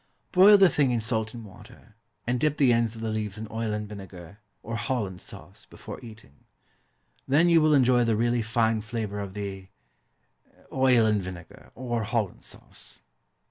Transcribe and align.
Boil 0.31 0.57
the 0.57 0.67
thing 0.67 0.89
in 0.89 0.99
salt 0.99 1.35
and 1.35 1.45
water, 1.45 1.95
and 2.25 2.39
dip 2.39 2.57
the 2.57 2.73
ends 2.73 2.95
of 2.95 3.01
the 3.03 3.11
leaves 3.11 3.37
in 3.37 3.47
oil 3.51 3.71
and 3.71 3.87
vinegar, 3.87 4.39
or 4.63 4.75
Holland 4.75 5.21
sauce, 5.21 5.67
before 5.67 6.03
eating. 6.03 6.33
Then 7.27 7.49
you 7.49 7.61
will 7.61 7.75
enjoy 7.75 8.03
the 8.03 8.15
really 8.15 8.41
fine 8.41 8.81
flavour 8.81 9.19
of 9.19 9.35
the 9.35 9.67
oil 10.73 11.05
and 11.05 11.21
vinegar, 11.21 11.71
or 11.75 12.01
Holland 12.01 12.43
sauce. 12.43 13.01